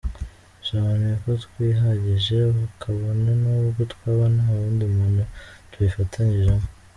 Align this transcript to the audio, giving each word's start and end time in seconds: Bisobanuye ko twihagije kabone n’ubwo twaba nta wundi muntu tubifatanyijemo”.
Bisobanuye 0.57 1.15
ko 1.23 1.29
twihagije 1.45 2.37
kabone 2.81 3.31
n’ubwo 3.41 3.81
twaba 3.91 4.25
nta 4.35 4.45
wundi 4.55 4.83
muntu 4.95 5.23
tubifatanyijemo”. 5.69 6.67